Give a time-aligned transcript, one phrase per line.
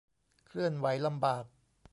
[0.47, 1.45] เคลื่อนไหวลำบาก